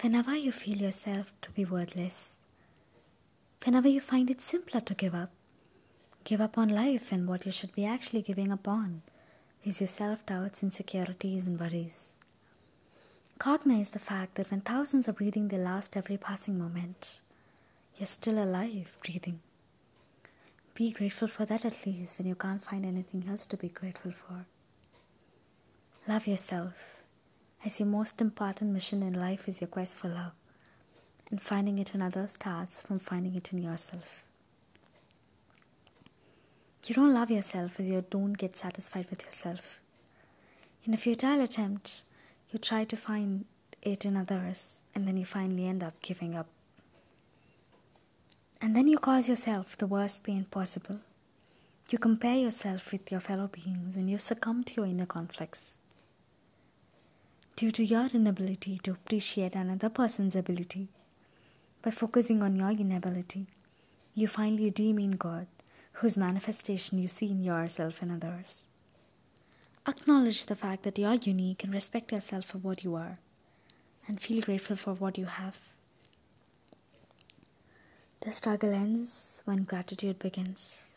Whenever 0.00 0.32
you 0.36 0.52
feel 0.52 0.76
yourself 0.76 1.32
to 1.42 1.50
be 1.50 1.64
worthless, 1.64 2.38
whenever 3.64 3.88
you 3.88 4.00
find 4.00 4.30
it 4.30 4.40
simpler 4.40 4.80
to 4.80 4.94
give 4.94 5.12
up, 5.12 5.30
give 6.22 6.40
up 6.40 6.56
on 6.56 6.68
life 6.68 7.10
and 7.10 7.26
what 7.26 7.44
you 7.44 7.50
should 7.50 7.74
be 7.74 7.84
actually 7.84 8.22
giving 8.22 8.52
up 8.52 8.68
on 8.68 9.02
is 9.64 9.80
your 9.80 9.88
self 9.88 10.24
doubts, 10.24 10.62
insecurities, 10.62 11.48
and 11.48 11.58
worries. 11.58 12.12
Cognize 13.40 13.90
the 13.90 13.98
fact 13.98 14.36
that 14.36 14.52
when 14.52 14.60
thousands 14.60 15.08
are 15.08 15.12
breathing 15.12 15.48
their 15.48 15.64
last 15.64 15.96
every 15.96 16.16
passing 16.16 16.56
moment, 16.56 17.20
you're 17.96 18.06
still 18.06 18.40
alive, 18.42 18.96
breathing. 19.04 19.40
Be 20.74 20.92
grateful 20.92 21.26
for 21.26 21.44
that 21.46 21.64
at 21.64 21.84
least 21.84 22.18
when 22.18 22.28
you 22.28 22.36
can't 22.36 22.62
find 22.62 22.86
anything 22.86 23.24
else 23.28 23.46
to 23.46 23.56
be 23.56 23.68
grateful 23.68 24.12
for. 24.12 24.46
Love 26.06 26.28
yourself, 26.28 26.97
as 27.64 27.80
your 27.80 27.88
most 27.88 28.20
important 28.20 28.72
mission 28.72 29.02
in 29.02 29.14
life 29.14 29.48
is 29.48 29.60
your 29.60 29.68
quest 29.68 29.96
for 29.96 30.08
love, 30.08 30.32
and 31.30 31.42
finding 31.42 31.78
it 31.78 31.94
in 31.94 32.02
others 32.02 32.32
starts 32.32 32.80
from 32.82 32.98
finding 32.98 33.34
it 33.34 33.52
in 33.52 33.62
yourself. 33.62 34.24
You 36.86 36.94
don't 36.94 37.12
love 37.12 37.30
yourself 37.30 37.78
as 37.80 37.90
you 37.90 38.04
don't 38.08 38.32
get 38.34 38.56
satisfied 38.56 39.10
with 39.10 39.24
yourself. 39.24 39.80
In 40.84 40.94
a 40.94 40.96
futile 40.96 41.42
attempt, 41.42 42.04
you 42.50 42.58
try 42.58 42.84
to 42.84 42.96
find 42.96 43.44
it 43.82 44.04
in 44.04 44.16
others, 44.16 44.74
and 44.94 45.06
then 45.06 45.16
you 45.16 45.24
finally 45.24 45.66
end 45.66 45.82
up 45.82 46.00
giving 46.00 46.34
up. 46.34 46.46
And 48.60 48.74
then 48.74 48.86
you 48.86 48.98
cause 48.98 49.28
yourself 49.28 49.76
the 49.76 49.86
worst 49.86 50.24
pain 50.24 50.46
possible. 50.50 51.00
You 51.90 51.98
compare 51.98 52.36
yourself 52.36 52.92
with 52.92 53.10
your 53.10 53.20
fellow 53.20 53.48
beings 53.48 53.96
and 53.96 54.10
you 54.10 54.18
succumb 54.18 54.62
to 54.64 54.74
your 54.76 54.86
inner 54.86 55.06
conflicts. 55.06 55.77
Due 57.58 57.72
to 57.72 57.82
your 57.82 58.06
inability 58.14 58.78
to 58.84 58.92
appreciate 58.92 59.56
another 59.56 59.88
person's 59.88 60.36
ability, 60.36 60.86
by 61.82 61.90
focusing 61.90 62.40
on 62.40 62.54
your 62.54 62.70
inability, 62.70 63.48
you 64.14 64.28
finally 64.28 64.70
demean 64.70 65.16
God, 65.16 65.48
whose 65.94 66.16
manifestation 66.16 67.00
you 67.00 67.08
see 67.08 67.26
in 67.26 67.42
yourself 67.42 68.00
and 68.00 68.12
others. 68.12 68.66
Acknowledge 69.88 70.46
the 70.46 70.54
fact 70.54 70.84
that 70.84 71.00
you 71.00 71.06
are 71.06 71.16
unique 71.16 71.64
and 71.64 71.74
respect 71.74 72.12
yourself 72.12 72.44
for 72.44 72.58
what 72.58 72.84
you 72.84 72.94
are, 72.94 73.18
and 74.06 74.20
feel 74.20 74.40
grateful 74.40 74.76
for 74.76 74.94
what 74.94 75.18
you 75.18 75.26
have. 75.26 75.58
The 78.20 78.32
struggle 78.32 78.72
ends 78.72 79.42
when 79.46 79.64
gratitude 79.64 80.20
begins. 80.20 80.94